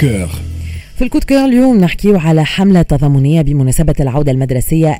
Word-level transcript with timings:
coeur 0.00 0.28
في 0.96 1.04
ال 1.04 1.07
coup 1.07 1.18
de 1.18 1.24
coeur 1.24 1.44
اليوم 1.44 1.78
نحكيو 1.78 2.18
على 2.18 2.44
حملة 2.44 2.82
تضامنية 2.82 3.42
بمناسبة 3.42 3.94
العودة 4.00 4.32
المدرسية 4.32 4.92
2021-2022 4.92 4.98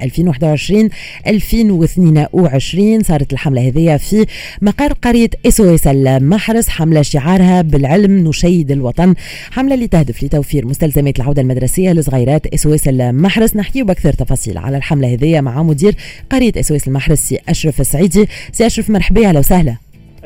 صارت 3.03 3.33
الحملة 3.33 3.69
هذه 3.69 3.97
في 3.97 4.27
مقر 4.63 4.93
قرية 4.93 5.31
SOS 5.47 5.61
المحرس. 5.87 6.69
حملة 6.69 7.03
شعارها 7.03 7.63
بالعلم 7.63 8.29
نشيد 8.29 8.71
الوطن. 8.71 9.15
حملة 9.51 9.75
اللي 9.75 9.89
تهدف 9.89 10.25
لتوفير 10.25 10.67
مستلزمات 10.67 11.21
العودة 11.21 11.43
المدرسية 11.43 11.93
لصغيرات 11.93 12.47
SOS 12.47 12.89
المحرس. 12.89 13.57
نحكيو 13.57 13.85
بأكثر 13.85 14.13
تفاصيل 14.13 14.59
على 14.59 14.77
الحملة 14.77 15.15
هذه 15.15 15.41
مع 15.41 15.63
مدير 15.63 15.97
قرية 16.31 16.53
SOS 16.57 16.89
المحرس 16.89 17.19
سي 17.19 17.39
أشرف 17.49 17.81
السعيدي 17.81 18.29
سي 18.53 18.67
أشرف 18.67 18.91
مرحبا 18.91 19.29
أهلا 19.29 19.39
وسهلا. 19.39 19.77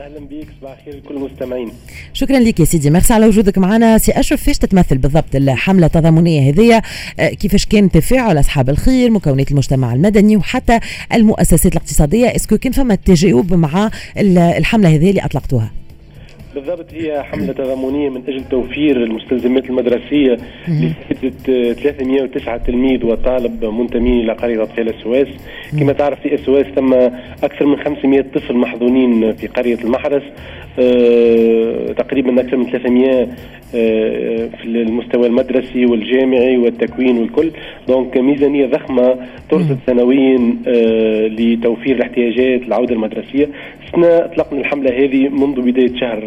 أهلا 0.00 0.18
بك 0.18 0.46
صباح 0.60 0.78
الخير 0.78 0.96
لكل 0.96 1.16
المستمعين. 1.16 1.70
شكرا 2.12 2.38
لك 2.38 2.60
يا 2.60 2.64
سيدي. 2.64 2.90
ميرسي 2.90 3.14
على 3.14 3.26
وجودك 3.26 3.58
معنا. 3.58 3.98
سي 3.98 4.12
أشرف 4.12 4.42
فاش 4.44 4.58
تتمثل 4.58 4.98
بالضبط 4.98 5.34
الحملة 5.34 5.86
التضامنية 5.86 6.50
هذه؟ 6.50 6.82
آه، 7.18 7.28
كيفاش 7.28 7.66
كان 7.66 7.90
تفاعل 7.90 8.40
أصحاب 8.40 8.70
الخير 8.70 9.10
مكونات 9.10 9.50
المجتمع 9.50 9.94
المدني 9.94 10.36
وحتى 10.36 10.80
المؤسسات 11.12 11.72
الاقتصادية؟ 11.72 12.26
est-ce 12.26 12.47
que 12.47 12.58
كان 12.58 12.72
فما 12.72 12.94
تجاوب 12.94 13.54
مع 13.54 13.90
الحملة 14.18 14.88
هذه 14.94 15.10
اللي 15.10 15.24
أطلقتوها؟ 15.24 15.70
بالضبط 16.54 16.94
هي 16.94 17.22
حملة 17.22 17.52
تضامنية 17.52 18.08
من 18.08 18.22
أجل 18.28 18.44
توفير 18.50 18.96
المستلزمات 19.04 19.70
المدرسية 19.70 20.36
لسيدة 20.68 21.72
309 21.72 22.56
تلميذ 22.56 23.06
وطالب 23.06 23.64
منتمين 23.64 24.20
إلى 24.20 24.32
قرية 24.32 24.62
أطفال 24.62 24.88
ال 24.88 24.96
SOS. 24.96 25.28
كما 25.80 25.92
تعرف 25.92 26.20
في 26.20 26.34
السويس 26.34 26.66
تم 26.76 26.92
أكثر 27.44 27.66
من 27.66 27.76
500 27.76 28.24
طفل 28.34 28.56
محظونين 28.56 29.32
في 29.32 29.46
قرية 29.46 29.78
المحرس. 29.84 30.22
أه 30.78 31.92
تقريبا 31.92 32.40
أكثر 32.40 32.56
من 32.56 32.70
300 32.70 33.28
أه 33.74 34.46
في 34.46 34.64
المستوى 34.64 35.26
المدرسي 35.26 35.86
والجامعي 35.86 36.56
والتكوين 36.58 37.18
والكل. 37.18 37.50
دونك 37.88 38.18
ميزانية 38.18 38.66
ضخمة 38.66 39.16
ترصد 39.50 39.78
سنويا 39.86 40.54
أه 40.66 41.26
لتوفير 41.26 41.96
الاحتياجات 41.96 42.62
العودة 42.62 42.94
المدرسية. 42.94 43.48
سنة 43.92 44.06
أطلقنا 44.06 44.60
الحملة 44.60 44.90
هذه 44.90 45.28
منذ 45.28 45.60
بداية 45.60 45.96
شهر 46.00 46.20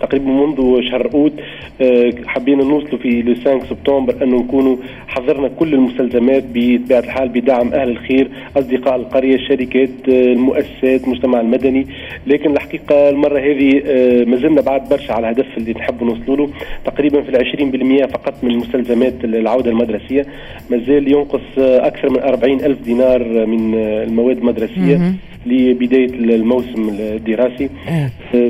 تقريبا 0.00 0.30
منذ 0.30 0.82
شهر 0.90 1.10
أوت 1.14 1.32
آه، 1.80 2.12
حبينا 2.26 2.64
نوصلوا 2.64 2.98
في 2.98 3.34
5 3.34 3.66
سبتمبر 3.70 4.22
انه 4.22 4.36
نكونوا 4.36 4.76
حضرنا 5.08 5.48
كل 5.48 5.74
المستلزمات 5.74 6.44
بطبيعة 6.54 6.98
الحال 6.98 7.28
بدعم 7.28 7.72
أهل 7.72 7.90
الخير 7.90 8.30
أصدقاء 8.56 8.96
القرية 8.96 9.34
الشركات 9.34 9.90
آه، 10.08 10.32
المؤسسات 10.32 11.04
المجتمع 11.04 11.40
المدني. 11.40 11.86
لكن 12.26 12.50
الحقيقة 12.52 13.08
المرة 13.08 13.38
هذه 13.38 13.82
آه، 13.86 14.24
ما 14.24 14.36
زلنا 14.36 14.60
بعد 14.60 14.88
برشا 14.88 15.12
على 15.14 15.30
الهدف 15.30 15.46
اللي 15.56 15.72
نحب 15.72 16.04
نوصلوا 16.04 16.36
له. 16.36 16.48
تقريبا 16.84 17.22
في 17.22 17.28
ال 17.28 17.36
20% 17.36 18.06
فقط 18.06 18.34
من 18.42 18.56
مستلزمات 18.56 19.24
العودة 19.24 19.70
المدرسية. 19.70 20.26
ما 20.70 20.78
زال 20.78 21.12
ينقص 21.12 21.58
أكثر 21.58 22.10
من 22.10 22.20
40 22.20 22.60
ألف 22.60 22.80
دينار 22.80 23.46
من 23.46 23.74
المواد 23.74 24.38
المدرسية 24.38 25.14
لبداية 25.46 26.06
الموسم 26.06 26.88
الدراسي. 26.88 27.68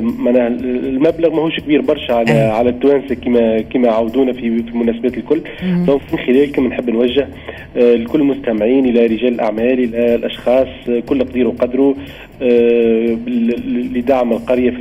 معناها 0.01 0.47
المبلغ 0.47 1.35
ماهوش 1.35 1.59
كبير 1.59 1.81
برشا 1.81 2.13
على 2.13 2.31
آه. 2.31 2.51
على 2.51 2.69
التوانسة 2.69 3.15
كما 3.15 3.61
كما 3.61 3.89
عودونا 3.91 4.33
في 4.33 4.63
في 4.63 4.69
المناسبات 4.69 5.17
الكل. 5.17 5.41
دونك 5.63 6.01
من 6.13 6.19
خلالكم 6.19 6.67
نحب 6.67 6.89
نوجه 6.89 7.27
آه، 7.77 7.95
لكل 7.95 8.19
المستمعين 8.21 8.85
إلى 8.85 9.05
رجال 9.05 9.33
الأعمال 9.33 9.79
إلى 9.83 10.15
الأشخاص 10.15 10.67
كل 11.09 11.23
قدير 11.23 11.47
وقدره 11.47 11.95
لدعم 13.95 14.31
القرية 14.31 14.69
في 14.71 14.79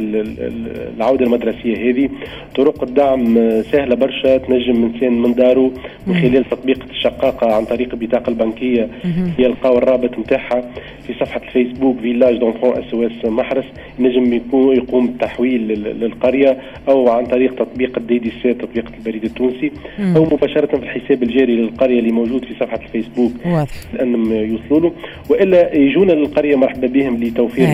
العودة 0.96 1.24
المدرسية 1.26 1.90
هذه. 1.90 2.08
طرق 2.56 2.82
الدعم 2.82 3.34
سهلة 3.62 3.94
برشا 3.94 4.36
تنجم 4.36 4.84
انسان 4.84 5.22
من 5.22 5.34
داره 5.34 5.70
من 6.06 6.14
خلال 6.14 6.44
تطبيق 6.44 6.84
الشقاقة 6.90 7.54
عن 7.54 7.64
طريق 7.64 7.88
البطاقه 7.92 8.30
البنكية 8.30 8.88
يلقاو 9.38 9.78
الرابط 9.78 10.18
نتاعها. 10.18 10.60
في 11.06 11.12
صفحة 11.20 11.40
الفيسبوك 11.46 11.98
فيلاج 12.00 12.36
دونفون 12.36 12.72
اس 12.72 12.94
أو 12.94 13.06
اس 13.06 13.24
محرس 13.24 13.64
ينجم 13.98 14.32
يكون 14.32 14.76
يقوم 14.94 15.06
بالتحويل 15.06 15.68
للقرية 16.00 16.58
أو 16.88 17.08
عن 17.08 17.26
طريق 17.26 17.54
تطبيق 17.54 17.98
الدي 17.98 18.18
دي 18.18 18.32
سي 18.42 18.54
تطبيق 18.54 18.92
البريد 18.98 19.24
التونسي 19.24 19.72
أو 20.16 20.24
مباشرة 20.24 20.66
في 20.66 20.82
الحساب 20.82 21.22
الجاري 21.22 21.56
للقرية 21.56 21.98
اللي 21.98 22.12
موجود 22.12 22.44
في 22.44 22.54
صفحة 22.54 22.80
الفيسبوك 22.82 23.32
واضح. 23.46 23.70
انهم 24.02 24.32
يوصلوا 24.32 24.80
له. 24.80 24.92
وإلا 25.30 25.76
يجونا 25.76 26.12
للقرية 26.12 26.56
مرحبا 26.56 26.86
بهم 26.86 27.16
لتوفير 27.22 27.66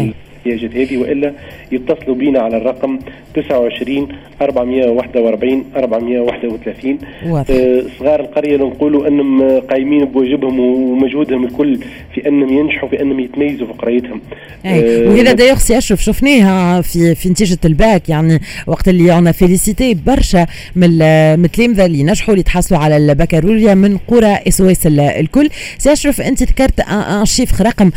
الاحتياجات 0.46 0.76
هذه 0.76 0.96
وإلا 0.98 1.32
يتصلوا 1.72 2.14
بنا 2.14 2.40
على 2.40 2.56
الرقم 2.56 2.98
29 3.34 4.08
441 4.42 5.64
431 5.76 6.98
آه 7.26 7.82
صغار 7.98 8.20
القرية 8.20 8.56
نقولوا 8.56 9.08
أنهم 9.08 9.58
قايمين 9.60 10.04
بواجبهم 10.04 10.60
ومجهودهم 10.60 11.44
الكل 11.44 11.78
في 12.14 12.28
أنهم 12.28 12.58
ينجحوا 12.58 12.88
في 12.88 13.02
أنهم 13.02 13.20
يتميزوا 13.20 13.66
في 13.66 13.72
قرايتهم. 13.72 14.20
آه 14.66 15.08
وهذا 15.08 15.32
دايوغ 15.32 15.56
سي 15.58 15.78
أشرف 15.78 16.02
شفناها 16.04 16.80
في 16.80 17.14
في 17.14 17.28
نتيجة 17.28 17.58
الباك 17.64 18.08
يعني 18.08 18.40
وقت 18.66 18.88
اللي 18.88 19.18
أنا 19.18 19.32
félicité 19.32 19.94
برشا 20.06 20.46
من 20.76 21.02
التلامذه 21.02 21.86
اللي 21.86 22.02
نجحوا 22.02 22.34
اللي 22.34 22.42
تحصلوا 22.42 22.80
على 22.80 22.96
البكالوريا 22.96 23.74
من 23.74 23.98
قرى 24.08 24.38
SOS 24.48 24.86
الكل. 24.96 25.48
سي 25.78 25.92
أشرف 25.92 26.20
أنت 26.20 26.42
ذكرت 26.42 26.80
ان 26.80 27.24
chiffre 27.24 27.66
رقم 27.66 27.90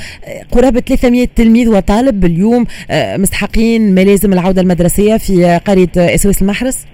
قرابة 0.52 0.80
300 0.80 1.28
تلميذ 1.36 1.70
وطالب 1.70 2.25
اليوم 2.33 2.66
آه، 2.89 3.17
مستحقين 3.17 3.95
لوازم 3.96 4.34
العودة 4.33 4.61
المدرسية 4.61 5.17
في 5.17 5.59
قرية 5.66 5.89
SOS 5.97 6.41
المحرس؟ 6.41 6.85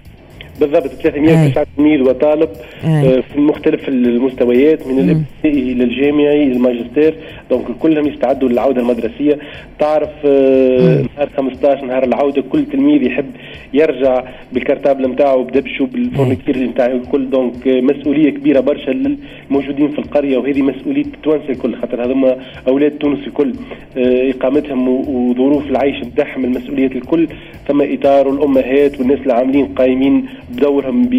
بالضبط 0.60 0.88
309 0.88 1.66
تلميذ 1.78 2.02
وطالب 2.02 2.50
آه 2.86 3.24
في 3.34 3.40
مختلف 3.40 3.90
المستويات 3.90 4.88
من 4.88 5.00
الإبتدائي 5.00 5.72
إلى 5.72 5.84
الجامعي 5.84 6.44
الماجستير. 6.44 7.16
donc 7.50 7.66
كلهم 7.80 8.08
يستعدوا 8.08 8.50
للعودة 8.50 8.82
المدرسية. 8.82 9.40
تعرف 9.80 10.10
آه 10.26 11.04
نهار 11.18 11.30
15 11.38 11.86
نهار 11.86 12.04
العودة 12.04 12.42
كل 12.42 12.66
تلميذ 12.66 13.04
يحب 13.04 13.26
يرجع 13.74 14.24
بال 14.54 14.64
cartable 14.64 15.08
نتاعو 15.08 15.44
بدبشو 15.44 15.86
بال 15.86 15.97
fournitures 15.97 16.58
نتاعو 16.58 16.98
الكل. 16.98 17.30
donc 17.30 17.68
مسؤولية 17.68 18.30
كبيرة 18.30 18.60
برشا 18.60 18.92
للموجودين 18.92 19.88
في 19.88 20.00
القرية 20.00 20.38
وهذه 20.38 20.62
مسؤولية 20.62 21.06
التوانسه 21.06 21.50
الكل 21.50 21.76
خاطر 21.76 22.06
هذوما 22.06 22.38
أولاد 22.68 22.92
تونس 22.92 23.28
الكل. 23.28 23.54
آه 23.98 24.32
إقامتهم 24.32 24.88
وظروف 24.88 25.70
العيش 25.70 26.04
نتاعهم 26.04 26.46
المسؤوليات 26.46 26.92
الكل. 26.92 27.28
ثم 27.68 27.82
إطار 27.82 28.28
والامهات 28.28 29.00
والناس 29.00 29.20
اللي 29.20 29.34
عاملين 29.34 29.66
قايمين 29.66 30.26
بدورهم 30.52 31.10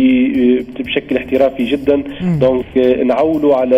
بشكل 0.81 1.17
احترافي 1.17 1.65
جدا. 1.65 2.03
donc 2.41 2.77
نعولوا 3.05 3.57
على 3.57 3.77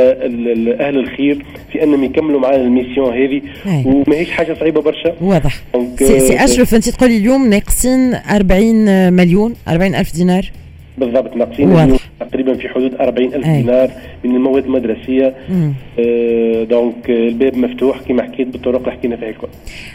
أهل 0.81 0.99
الخير 0.99 1.45
في 1.73 1.83
أنهم 1.83 2.05
يكملوا 2.05 2.41
معنا 2.41 2.57
ال 2.57 2.64
mission 2.64 3.15
هذه. 3.15 3.43
وماهيش 3.87 4.31
حاجة 4.31 4.57
صعيبة 4.61 4.81
برشا. 4.81 5.15
واضح. 5.21 5.63
سي, 5.99 6.21
سي 6.21 6.45
أشرف 6.45 6.75
أنت 6.75 6.89
تقولي 6.89 7.17
اليوم 7.17 7.51
ناقصين 7.51 8.15
40 8.15 9.13
مليون 9.13 9.55
40 9.69 9.95
ألف 9.95 10.15
دينار. 10.15 10.51
بالضبط 10.99 11.37
ناقصين 11.37 11.99
تقريبا 12.21 12.55
في 12.55 12.69
حدود 12.69 12.95
40 12.95 13.35
ألف 13.35 13.47
دينار 13.47 13.91
من 14.25 14.37
المواد 14.37 14.65
المدرسية. 14.65 15.35
آه 15.99 16.65
donc 16.65 17.11
الباب 17.11 17.57
مفتوح 17.57 18.01
كما 18.09 18.23
حكيت 18.23 18.49
بالطرق 18.49 18.79
اللي 18.79 18.93
حكينا 18.93 19.17
فيها 19.17 19.29
الكل. 19.29 19.49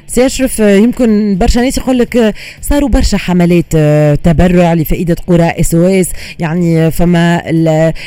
سي 0.07 0.25
أشرف 0.25 0.59
يمكن 0.59 1.37
برشا 1.37 1.59
ناس 1.59 1.77
يقول 1.77 1.97
لك 1.97 2.33
صاروا 2.61 2.89
برشا 2.89 3.17
حملات 3.17 3.65
آه، 3.75 4.15
تبرع 4.15 4.73
لفائدة 4.73 5.15
قرى 5.27 5.43
SOS. 5.59 6.11
يعني 6.39 6.91
فما 6.91 7.41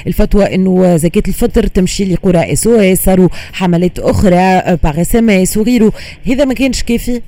الفتوى 0.06 0.54
إنه 0.54 0.96
زكاة 0.96 1.22
الفطر 1.28 1.66
تمشي 1.66 2.04
لقرى 2.04 2.52
SOS. 2.53 3.04
صاروا 3.04 3.28
حملات 3.52 3.98
أخرى 3.98 4.76
par 4.84 5.00
SMS 5.00 5.56
وغيره. 5.56 5.92
هذا 6.26 6.44
ما 6.44 6.54
كانش 6.54 6.82
كافي؟ 6.82 7.16
آه، 7.16 7.20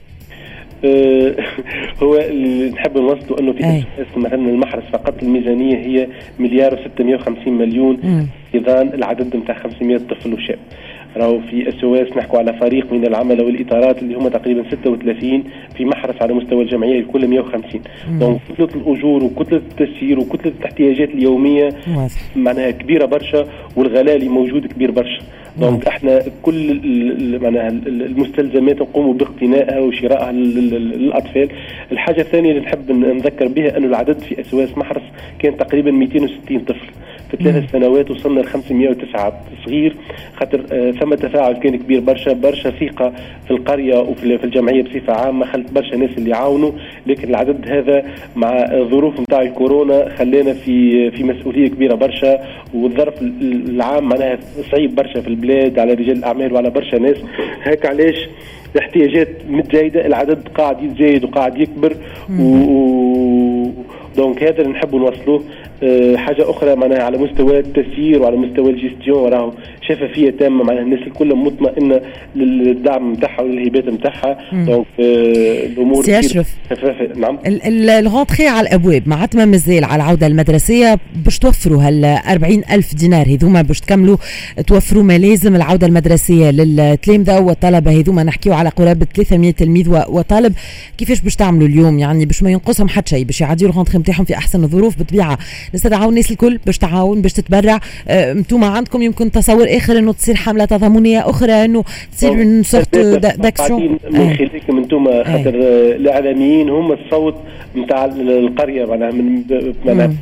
هو 2.03 2.16
اللي 2.16 2.71
نحب 2.71 2.98
نوصله 2.98 3.39
أنه 3.41 3.53
في 3.53 3.84
مثلا 4.16 4.34
المحرس 4.34 4.84
فقط 4.92 5.22
الميزانية 5.22 5.77
هي 5.77 6.09
مليار 6.39 6.77
و650 6.77 7.48
مليون. 7.48 7.98
إذا 8.54 8.83
العدد 8.83 9.36
نتاع 9.36 9.54
500 9.54 9.98
طفل 9.98 10.34
وشاب. 10.34 10.59
راهو 11.16 11.41
في 11.41 11.68
SOS 11.68 12.16
نحكوا 12.16 12.39
على 12.39 12.53
فريق 12.53 12.92
من 12.92 13.06
العمل 13.06 13.41
والإطارات 13.42 14.03
اللي 14.03 14.15
هم 14.15 14.28
تقريبا 14.28 14.65
36 14.71 15.45
في 15.77 15.84
محرس 15.84 16.22
على 16.22 16.34
مستوى 16.34 16.62
الجمعية 16.62 17.01
الكل 17.01 17.28
150 17.28 17.80
donc 18.21 18.41
كتلة 18.53 18.68
الأجور 18.83 19.24
وكتلة 19.24 19.59
التسيير 19.59 20.18
وكتلة 20.18 20.53
الاحتياجات 20.60 21.09
اليومية 21.09 21.68
معناها 22.36 22.71
كبيرة 22.71 23.04
برشا 23.06 23.45
والغلاء 23.77 24.16
اللي 24.16 24.28
موجود 24.28 24.66
كبير 24.66 24.91
برشا. 24.91 25.22
donc 25.60 25.86
إحنا 25.87 26.22
كل 26.43 27.39
معناها 27.43 27.69
المستلزمات 27.69 28.81
نقوموا 28.81 29.15
باقتنائها 29.15 29.81
وشرائها 29.81 30.33
للأطفال. 30.33 31.49
الحاجة 31.93 32.21
الثانية 32.21 32.51
اللي 32.51 32.60
نحب 32.60 32.93
نذكر 32.93 33.49
بها 33.49 33.77
انه 33.77 33.87
العدد 33.87 34.19
في 34.19 34.41
SOS 34.41 34.78
محرس 34.78 35.03
كان 35.39 35.57
تقريبا 35.57 35.91
260 35.91 36.59
طفل. 36.59 36.87
في 37.36 37.44
ثلاث 37.44 37.70
سنوات 37.70 38.10
وصلنا 38.10 38.40
ل 38.40 38.44
509 38.44 39.40
صغير 39.66 39.96
خاطر 40.36 40.64
آه، 40.72 40.90
ثم 40.90 41.14
تفاعل 41.14 41.52
كان 41.52 41.76
كبير 41.76 42.00
برشا 42.00 42.32
برشا 42.32 42.70
ثقة 42.70 43.12
في 43.44 43.50
القرية 43.50 43.98
وفي 43.98 44.44
الجمعية 44.44 44.82
بصفة 44.82 45.12
عامة 45.12 45.46
خلت 45.46 45.72
برشا 45.72 45.96
ناس 45.96 46.10
اللي 46.18 46.30
يعاونوا 46.30 46.72
لكن 47.06 47.28
العدد 47.28 47.68
هذا 47.68 48.04
مع 48.36 48.50
الظروف 48.50 49.20
نتاع 49.20 49.42
الكورونا 49.42 50.08
خلينا 50.18 50.52
في 50.52 51.10
في 51.10 51.24
مسؤولية 51.24 51.68
كبيرة 51.68 51.94
برشا 51.94 52.38
والظرف 52.74 53.22
العام 53.42 54.08
معناها 54.08 54.38
صعيب 54.72 54.94
برشا 54.94 55.20
في 55.20 55.28
البلاد 55.28 55.78
على 55.78 55.92
رجال 55.94 56.16
الأعمال 56.16 56.52
وعلى 56.52 56.70
برشا 56.70 56.96
ناس. 56.96 57.16
هيك 57.62 57.86
علاش؟ 57.86 58.28
الاحتياجات 58.74 59.28
متزايدة 59.48 60.06
العدد 60.06 60.48
قاعد 60.48 60.82
يتزايد 60.82 61.24
وقاعد 61.24 61.58
يكبر 61.58 61.96
و... 62.40 63.70
donc 64.16 64.42
هذا 64.42 64.58
اللي 64.58 64.72
نحب 64.72 64.94
نوصلوه. 64.94 65.42
حاجة 66.16 66.50
أخرى 66.50 66.76
معناها 66.76 67.02
على 67.02 67.18
مستوى 67.18 67.58
التسيير 67.58 68.22
وعلى 68.22 68.36
مستوى 68.36 68.70
الجيستيون 68.70 69.32
راهو 69.32 69.52
شفافيه 69.88 70.30
تامة 70.30 70.64
معناها 70.64 70.82
الناس 70.82 71.00
الكل 71.06 71.34
مطمئنة 71.34 72.00
للدعم 72.36 73.12
نتاعها 73.12 73.40
والهبات 73.40 73.84
نتاعها 73.84 74.38
دونك 74.52 74.86
أه 75.00 75.66
الأمور 75.66 76.02
شفافه 76.02 77.08
نعم. 77.16 77.38
الغونتخي 77.46 78.46
على 78.46 78.68
الأبواب 78.68 79.08
معناتها 79.08 79.44
مازال 79.44 79.84
على 79.84 80.02
العودة 80.02 80.26
المدرسية 80.26 80.98
باش 81.24 81.38
توفروا 81.38 81.82
هال 81.82 82.04
40 82.04 82.62
ألف 82.70 82.94
دينار. 82.94 83.28
هذوما 83.28 83.62
باش 83.62 83.80
تكملوا 83.80 84.16
توفروا 84.66 85.02
ما 85.02 85.18
لازم 85.18 85.56
العودة 85.56 85.86
المدرسية 85.86 86.50
للتلامذه 86.50 87.40
والطلبة. 87.40 88.00
هذوما 88.00 88.22
نحكيو 88.22 88.52
على 88.52 88.68
قرابة 88.68 89.06
300 89.14 89.50
تلميذ 89.52 89.88
وطالب. 89.88 90.52
كيفاش 90.98 91.20
باش 91.20 91.36
تعملوا 91.36 91.68
اليوم؟ 91.68 91.98
يعني 91.98 92.26
باش 92.26 92.42
ما 92.42 92.50
ينقصهم 92.50 92.88
حتى 92.88 93.10
شيء 93.10 93.24
باش 93.24 93.40
يعديوا 93.40 93.70
الغونتخي 93.70 93.98
نتاعهم 93.98 94.24
في 94.24 94.34
أحسن 94.34 94.64
الظروف 94.64 94.98
بالطبيعه 94.98 95.38
نستدعوا 95.74 96.10
الناس 96.10 96.30
الكل 96.30 96.59
باش 96.66 96.78
تعاون 96.78 97.22
باش 97.22 97.33
تتبرع. 97.33 97.80
أنتم 98.09 98.65
آه 98.65 98.71
عندكم 98.71 99.03
يمكن 99.03 99.30
تصور 99.30 99.66
آخر 99.69 99.98
إنه 99.98 100.13
تصير 100.13 100.34
حملة 100.34 100.65
تضامنية 100.65 101.30
أخرى 101.30 101.53
إنه 101.53 101.84
تصير 102.13 102.33
une 102.33 102.62
sorte 102.62 102.97
d'action 103.39 103.98
من 104.10 104.34
خلالكم 104.34 104.78
أنتم 104.78 105.04
خاطر 105.04 105.54
الإعلاميين 105.97 106.71
هم 106.71 106.92
الصوت 106.92 107.34
نتاع 107.77 108.04
القرية 108.04 108.84
معناها 108.84 109.10
من 109.10 109.42
معناها 109.86 110.13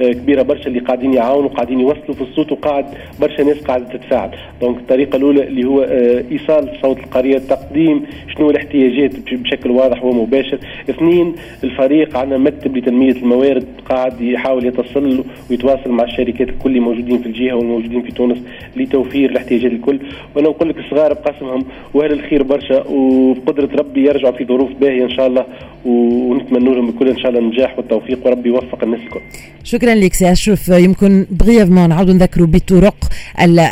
كبيرة 0.00 0.42
برشا 0.42 0.66
اللي 0.66 0.78
قاعدين 0.78 1.14
يعاونوا 1.14 1.50
قاعدين 1.50 1.80
يوصلوا 1.80 2.14
في 2.14 2.22
الصوت 2.22 2.52
وقاعد 2.52 2.84
برشا 3.20 3.42
ناس 3.42 3.58
قاعدة 3.58 3.84
تتفاعل. 3.84 4.30
donc 4.60 4.78
الطريقة 4.78 5.16
الأولى 5.16 5.42
اللي 5.42 5.64
هو 5.64 5.82
آه، 5.82 6.24
إيصال 6.32 6.68
صوت 6.82 6.98
القرية 6.98 7.38
تقديم 7.38 8.02
شنو 8.36 8.50
الاحتياجات 8.50 9.10
بشكل 9.32 9.70
واضح 9.70 10.04
ومباشر. 10.04 10.58
اثنين 10.90 11.34
الفريق 11.64 12.16
عندنا 12.16 12.38
مكتب 12.38 12.76
لتنمية 12.76 13.12
الموارد 13.12 13.66
قاعد 13.88 14.20
يحاول 14.20 14.63
يتصل 14.66 15.24
ويتواصل 15.50 15.90
مع 15.90 16.04
الشركات 16.04 16.48
الكل 16.48 16.70
اللي 16.70 16.80
موجودين 16.80 17.18
في 17.18 17.26
الجهة 17.26 17.54
والموجودين 17.54 18.02
في 18.02 18.12
تونس 18.12 18.38
لتوفير 18.76 19.30
الاحتياجات 19.30 19.72
الكل. 19.72 20.00
وأنا 20.34 20.48
نقول 20.48 20.68
لك 20.68 20.78
الصغار 20.78 21.12
بقسمهم 21.12 21.64
واهل 21.94 22.12
الخير 22.12 22.42
برشا 22.42 22.84
وبقدرة 22.86 23.68
ربي 23.76 24.06
يرجعوا 24.06 24.36
في 24.36 24.44
ظروف 24.44 24.70
باهية 24.80 25.04
إن 25.04 25.10
شاء 25.10 25.26
الله 25.26 25.46
ونتمنى 25.84 26.74
لهم 26.74 26.90
بكل 26.90 27.08
إن 27.08 27.18
شاء 27.18 27.28
الله 27.28 27.40
النجاح 27.40 27.78
والتوفيق 27.78 28.26
وربي 28.26 28.48
يوفق 28.48 28.82
الناس 28.82 29.00
الكل. 29.00 29.20
شكرا 29.64 29.94
لك 29.94 30.14
سي 30.14 30.32
أشرف. 30.32 30.68
يمكن 30.68 31.26
ما 31.68 31.86
نعاودوا 31.86 32.14
نذكروا 32.14 32.46
بطرق 32.46 32.94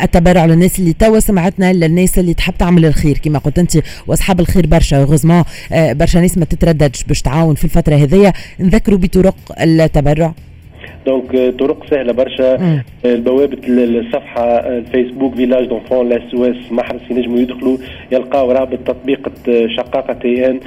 التبرع 0.02 0.46
للناس 0.46 0.78
اللي 0.78 0.92
توا 0.92 1.18
سمعتنا 1.18 1.72
للناس 1.72 2.18
اللي 2.18 2.34
تحب 2.34 2.54
تعمل 2.58 2.84
الخير. 2.84 3.18
كما 3.18 3.38
قلت 3.38 3.58
أنت 3.58 3.72
وأصحاب 4.06 4.40
الخير 4.40 4.66
برشا. 4.66 5.04
heureusement 5.04 5.44
آه، 5.72 5.92
برشا 5.92 6.18
ناس 6.18 6.38
ما 6.38 6.44
تترددش 6.44 7.04
باش 7.04 7.22
تعاون 7.22 7.54
في 7.54 7.64
الفترة 7.64 7.94
هذيا 7.94 8.32
نذكروا 8.60 8.98
بطرق 8.98 9.36
التبرع. 9.60 10.34
donc 11.06 11.54
طرق 11.58 11.86
سهله 11.90 12.12
برشا 12.12 12.82
البوابة 13.04 13.58
الصفحه 13.68 14.44
الفيسبوك 14.58 15.34
Village 15.34 15.64
d'enfants 15.66 16.20
SOS 16.30 16.56
محرس 16.72 17.00
ينجموا 17.10 17.38
يدخلوا 17.38 17.76
يلقاو 18.12 18.52
رابط 18.52 18.78
تطبيق 18.86 19.30
شقاقة 19.76 20.12
TN 20.12 20.60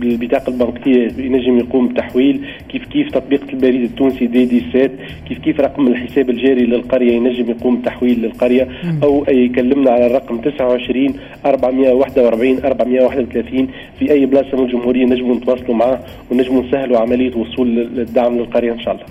بالبطاقه 0.00 0.48
البنكيه 0.48 1.08
ينجم 1.18 1.58
يقوم 1.58 1.88
بتحويل. 1.88 2.40
كيف 2.68 2.84
كيف 2.84 3.10
تطبيق 3.10 3.40
البريد 3.52 3.82
التونسي 3.82 4.26
D 4.26 4.44
dix-sept 4.44 4.90
كيف 5.28 5.38
كيف 5.38 5.60
رقم 5.60 5.86
الحساب 5.86 6.30
الجاري 6.30 6.66
للقرية 6.66 7.12
ينجم 7.12 7.50
يقوم 7.50 7.76
بتحويل 7.76 8.22
للقرية؟ 8.22 8.68
أو 9.02 9.24
يكلمنا 9.28 9.90
على 9.90 10.06
الرقم 10.06 10.36
29 10.40 11.14
441 11.46 12.58
431 12.64 13.68
في 13.98 14.10
أي 14.12 14.26
بلاصة 14.26 14.56
من 14.58 14.64
الجمهورية 14.64 15.04
نجموا 15.04 15.34
نتواصلوا 15.36 15.74
معاه 15.74 15.98
ونجموا 16.32 16.62
نسهلوا 16.62 16.98
عملية 16.98 17.36
وصول 17.36 17.78
الدعم 17.78 18.38
للقرية 18.38 18.72
إن 18.72 18.80
شاء 18.80 18.94
الله. 18.94 19.04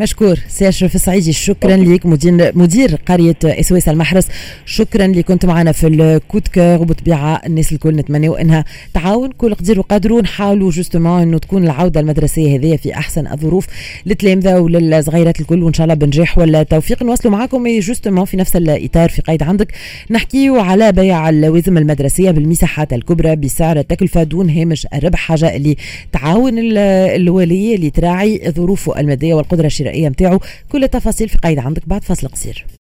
مشكور. 0.00 0.38
سي 0.48 0.68
اشرف 0.68 0.94
الصعيدي 0.94 1.32
شكرا 1.32 1.76
لك 1.76 2.06
مدير 2.06 2.52
مدير 2.58 3.00
قرية 3.06 3.36
SOS 3.44 3.88
المحرس 3.88 4.28
شكرا 4.66 5.04
اللي 5.04 5.22
كنت 5.22 5.46
معنا 5.46 5.72
في 5.72 5.86
ال 5.86 5.95
coup 5.95 6.30
de 6.30 6.48
cœur 6.54 6.82
وبطبيعة 6.82 7.40
الناس 7.46 7.72
الكل. 7.72 7.96
نتمنوا 7.96 8.40
إنها 8.40 8.64
تعاون 8.94 9.30
كل 9.38 9.54
قدر 9.54 9.78
وقدر 9.78 10.20
نحاولوا 10.22 10.70
justement 10.70 11.22
إنه 11.22 11.38
تكون 11.38 11.64
العودة 11.64 12.00
المدرسية 12.00 12.56
هذه 12.56 12.76
في 12.76 12.94
أحسن 12.94 13.26
الظروف 13.26 13.66
للتلامذة 14.06 14.60
وللصغيرات 14.60 15.40
الكل. 15.40 15.62
وإن 15.62 15.72
شاء 15.72 15.84
الله 15.84 15.94
بنجاح 15.94 16.38
والتوفيق. 16.38 17.02
نواصلوا 17.02 17.32
معكم 17.32 17.78
justement 17.80 18.24
في 18.24 18.36
نفس 18.36 18.56
الإطار 18.56 19.08
في 19.08 19.22
قيد 19.22 19.42
عندك. 19.42 19.72
نحكيو 20.10 20.56
على 20.56 20.92
بيع 20.92 21.28
اللوازم 21.28 21.78
المدرسية 21.78 22.30
بالمساحات 22.30 22.92
الكبرى 22.92 23.36
بسعر 23.36 23.78
التكلفة 23.78 24.22
دون 24.22 24.50
هامش 24.50 24.86
الربح. 24.94 25.18
حاجة 25.18 25.56
اللي 25.56 25.76
تعاون 26.12 26.52
الواليه 26.58 27.76
اللي 27.76 27.90
تراعي 27.90 28.52
ظروفه 28.56 29.00
المادية 29.00 29.34
والقدرة 29.34 29.66
الشرائية. 29.66 29.83
نتاعو 30.08 30.40
كل 30.72 30.84
التفاصيل 30.84 31.28
في 31.28 31.38
قيد 31.38 31.58
عندك 31.58 31.88
بعد 31.88 32.04
فصل 32.04 32.28
قصير. 32.28 32.66